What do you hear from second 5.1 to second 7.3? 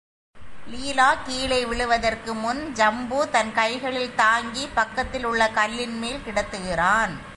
உள்ள கல்லின் மேல் கிடத்துகிறான்.